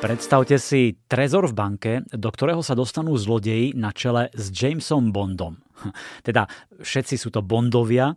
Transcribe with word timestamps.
Predstavte 0.00 0.56
si 0.56 0.96
trezor 1.12 1.52
v 1.52 1.54
banke, 1.54 1.92
do 2.08 2.32
ktorého 2.32 2.64
sa 2.64 2.72
dostanú 2.72 3.20
zlodeji 3.20 3.76
na 3.76 3.92
čele 3.92 4.32
s 4.32 4.48
Jamesom 4.48 5.12
Bondom. 5.12 5.60
Teda 6.26 6.46
všetci 6.80 7.14
sú 7.20 7.28
to 7.28 7.44
Bondovia, 7.44 8.16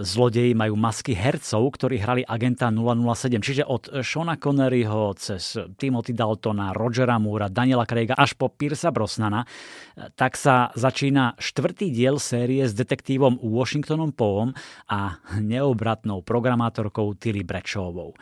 zlodeji 0.00 0.56
majú 0.56 0.74
masky 0.78 1.12
hercov, 1.12 1.68
ktorí 1.76 2.00
hrali 2.00 2.22
agenta 2.24 2.72
007, 2.72 3.40
čiže 3.44 3.64
od 3.68 3.88
Shona 4.00 4.40
Conneryho 4.40 5.12
cez 5.18 5.56
Timothy 5.76 6.16
Daltona, 6.16 6.72
Rogera 6.72 7.20
Moora, 7.20 7.52
Daniela 7.52 7.84
Craiga 7.84 8.16
až 8.16 8.34
po 8.34 8.48
Piersa 8.48 8.88
Brosnana, 8.88 9.44
tak 10.16 10.38
sa 10.38 10.70
začína 10.72 11.36
štvrtý 11.36 11.90
diel 11.92 12.16
série 12.22 12.64
s 12.64 12.72
detektívom 12.72 13.42
Washingtonom 13.42 14.14
Poom 14.14 14.54
a 14.88 15.20
neobratnou 15.38 16.24
programátorkou 16.24 17.14
Tilly 17.18 17.44
Bradshawovou. 17.44 18.14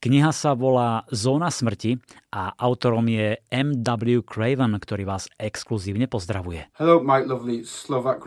Kniha 0.00 0.32
sa 0.32 0.56
volá 0.56 1.04
Zóna 1.12 1.52
smrti 1.52 2.00
a 2.32 2.56
autorom 2.56 3.04
je 3.04 3.36
M.W. 3.52 4.24
Craven, 4.24 4.72
ktorý 4.80 5.04
vás 5.04 5.28
exkluzívne 5.36 6.08
pozdravuje. 6.08 6.72
Hello, 6.80 7.04
my 7.04 7.20
lovely 7.28 7.68
Slovak. 7.68 8.24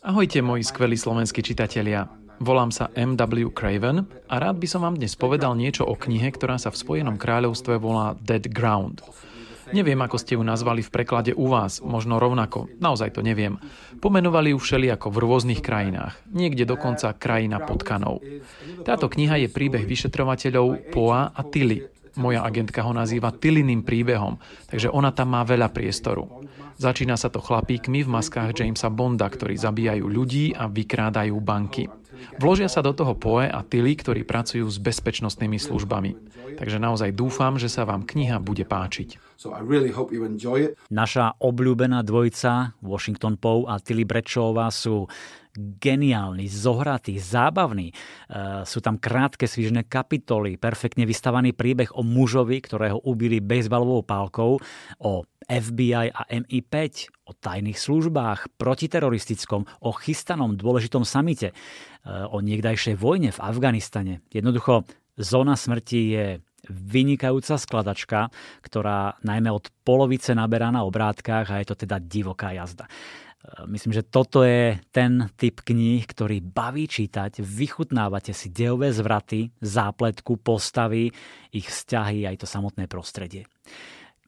Ahojte, 0.00 0.40
moji 0.40 0.64
skvelí 0.64 0.96
slovenskí 0.96 1.44
čitatelia. 1.44 2.08
Volám 2.40 2.72
sa 2.72 2.88
M.W. 2.96 3.52
Craven 3.52 4.08
a 4.24 4.40
rád 4.40 4.56
by 4.56 4.64
som 4.64 4.80
vám 4.80 4.96
dnes 4.96 5.12
povedal 5.12 5.52
niečo 5.52 5.84
o 5.84 5.92
knihe, 5.92 6.32
ktorá 6.32 6.56
sa 6.56 6.72
v 6.72 6.80
Spojenom 6.80 7.20
kráľovstve 7.20 7.76
volá 7.76 8.16
Dead 8.16 8.48
Ground. 8.48 9.04
Neviem, 9.76 10.00
ako 10.00 10.16
ste 10.16 10.40
ju 10.40 10.42
nazvali 10.42 10.80
v 10.80 10.88
preklade 10.88 11.36
u 11.36 11.52
vás, 11.52 11.84
možno 11.84 12.16
rovnako, 12.16 12.72
naozaj 12.80 13.12
to 13.12 13.20
neviem. 13.20 13.60
Pomenovali 14.00 14.56
ju 14.56 14.58
všelijako 14.58 15.12
v 15.12 15.20
rôznych 15.20 15.60
krajinách, 15.60 16.16
niekde 16.32 16.64
dokonca 16.64 17.12
krajina 17.12 17.60
potkanov. 17.60 18.24
Táto 18.88 19.12
kniha 19.12 19.36
je 19.36 19.52
príbeh 19.52 19.84
vyšetrovateľov 19.84 20.96
Poa 20.96 21.28
a 21.28 21.40
Tilly. 21.44 21.84
Moja 22.16 22.40
agentka 22.40 22.84
ho 22.84 22.92
nazýva 22.96 23.32
Tilliným 23.36 23.84
príbehom, 23.84 24.40
takže 24.72 24.88
ona 24.88 25.12
tam 25.12 25.36
má 25.36 25.44
veľa 25.44 25.68
priestoru. 25.72 26.44
Začína 26.76 27.20
sa 27.20 27.28
to 27.28 27.42
chlapíkmi 27.42 28.04
v 28.04 28.12
maskách 28.12 28.56
Jamesa 28.56 28.88
Bonda, 28.88 29.28
ktorí 29.28 29.56
zabíjajú 29.56 30.04
ľudí 30.08 30.56
a 30.56 30.68
vykrádajú 30.68 31.36
banky. 31.42 31.88
Vložia 32.38 32.70
sa 32.70 32.84
do 32.84 32.94
toho 32.94 33.18
Poe 33.18 33.50
a 33.50 33.60
Tilly, 33.66 33.98
ktorí 33.98 34.22
pracujú 34.22 34.64
s 34.70 34.78
bezpečnostnými 34.78 35.58
službami. 35.58 36.10
Takže 36.56 36.78
naozaj 36.78 37.16
dúfam, 37.16 37.58
že 37.58 37.66
sa 37.66 37.82
vám 37.82 38.06
kniha 38.06 38.38
bude 38.38 38.62
páčiť. 38.62 39.18
Naša 40.92 41.24
obľúbená 41.42 41.98
dvojica 42.06 42.78
Washington 42.78 43.34
Poe 43.40 43.66
a 43.66 43.82
Tilly 43.82 44.06
Brečová 44.06 44.70
sú 44.70 45.10
geniálni, 45.58 46.48
zohratí, 46.48 47.20
zábavní. 47.20 47.92
E, 47.92 47.94
sú 48.64 48.80
tam 48.80 48.96
krátke 48.96 49.44
svižné 49.44 49.84
kapitoly, 49.84 50.56
perfektne 50.56 51.04
vystavaný 51.04 51.52
príbeh 51.52 51.92
o 51.92 52.00
mužovi, 52.00 52.56
ktorého 52.64 53.04
ubili 53.04 53.42
bejsbalovou 53.44 54.00
pálkou, 54.00 54.56
o 55.02 55.12
FBI 55.52 56.08
a 56.16 56.22
MI5, 56.32 56.76
o 57.28 57.36
tajných 57.36 57.76
službách, 57.76 58.56
protiteroristickom, 58.56 59.68
o 59.84 59.90
chystanom 59.92 60.56
dôležitom 60.56 61.04
samite, 61.04 61.52
e, 61.52 61.54
o 62.08 62.40
niekdajšej 62.40 62.96
vojne 62.96 63.28
v 63.28 63.42
Afganistane. 63.44 64.24
Jednoducho, 64.32 64.88
zóna 65.20 65.60
smrti 65.60 66.00
je 66.08 66.26
vynikajúca 66.70 67.58
skladačka, 67.58 68.30
ktorá 68.62 69.18
najmä 69.26 69.50
od 69.50 69.68
polovice 69.82 70.32
naberá 70.32 70.70
na 70.70 70.86
obrátkach 70.86 71.50
a 71.50 71.58
je 71.60 71.74
to 71.74 71.84
teda 71.84 71.98
divoká 71.98 72.54
jazda. 72.54 72.86
Myslím, 73.66 73.90
že 73.90 74.06
toto 74.06 74.46
je 74.46 74.78
ten 74.94 75.26
typ 75.34 75.66
kníh, 75.66 76.06
ktorý 76.06 76.38
baví 76.38 76.86
čítať, 76.86 77.42
vychutnávate 77.42 78.30
si 78.30 78.54
dejové 78.54 78.94
zvraty, 78.94 79.50
zápletku, 79.58 80.38
postavy, 80.38 81.10
ich 81.50 81.66
vzťahy 81.66 82.22
aj 82.30 82.36
to 82.38 82.46
samotné 82.46 82.86
prostredie. 82.86 83.50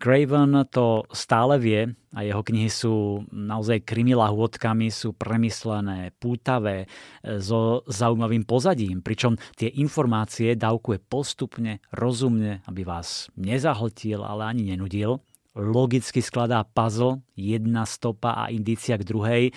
Craven 0.04 0.68
to 0.68 1.08
stále 1.16 1.56
vie 1.56 1.88
a 2.12 2.20
jeho 2.20 2.44
knihy 2.44 2.68
sú 2.68 3.24
naozaj 3.32 3.88
krimi 3.88 4.12
lahôdkami, 4.12 4.92
sú 4.92 5.16
premyslené, 5.16 6.12
pútavé, 6.20 6.84
so 7.24 7.80
zaujímavým 7.88 8.44
pozadím, 8.44 9.00
pričom 9.00 9.40
tie 9.56 9.72
informácie 9.72 10.60
dávkuje 10.60 11.00
postupne, 11.08 11.80
rozumne, 11.88 12.60
aby 12.68 12.84
vás 12.84 13.32
nezahltil, 13.40 14.20
ale 14.20 14.44
ani 14.44 14.76
nenudil 14.76 15.24
logicky 15.54 16.18
skladá 16.18 16.66
puzzle, 16.66 17.22
jedna 17.38 17.86
stopa 17.86 18.34
a 18.34 18.50
indícia 18.50 18.98
k 18.98 19.06
druhej. 19.06 19.42
E, 19.48 19.52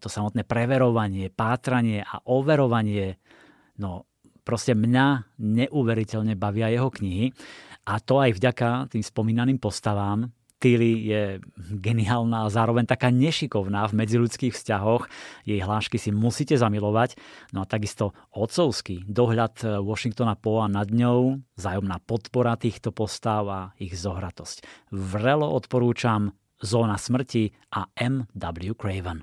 to 0.00 0.08
samotné 0.08 0.48
preverovanie, 0.48 1.28
pátranie 1.28 2.00
a 2.00 2.24
overovanie, 2.24 3.20
no 3.76 4.08
proste 4.46 4.78
mňa 4.78 5.36
neuveriteľne 5.42 6.38
bavia 6.38 6.70
jeho 6.70 6.86
knihy. 6.86 7.34
A 7.90 7.98
to 7.98 8.22
aj 8.22 8.38
vďaka 8.38 8.94
tým 8.94 9.02
spomínaným 9.02 9.58
postavám, 9.58 10.30
Tilly 10.56 11.12
je 11.12 11.22
geniálna 11.84 12.48
a 12.48 12.52
zároveň 12.52 12.88
taká 12.88 13.12
nešikovná 13.12 13.84
v 13.92 13.96
medziludských 14.02 14.56
vzťahoch. 14.56 15.04
Jej 15.44 15.60
hlášky 15.60 16.00
si 16.00 16.08
musíte 16.16 16.56
zamilovať. 16.56 17.20
No 17.52 17.60
a 17.60 17.68
takisto 17.68 18.16
otcovský 18.32 19.04
dohľad 19.04 19.84
Washingtona 19.84 20.32
Poa 20.32 20.64
nad 20.72 20.88
ňou, 20.88 21.44
zájomná 21.60 22.00
podpora 22.00 22.56
týchto 22.56 22.88
postav 22.88 23.44
a 23.52 23.60
ich 23.76 23.94
zohratosť. 24.00 24.90
Vrelo 24.96 25.52
odporúčam 25.52 26.32
Zóna 26.56 26.96
smrti 26.96 27.52
a 27.76 27.92
M.W. 27.92 28.72
Craven. 28.80 29.20